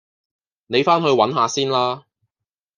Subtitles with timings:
[0.65, 2.05] 你返去搵下先啦